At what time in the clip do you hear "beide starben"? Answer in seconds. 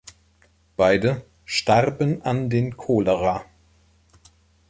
0.77-2.23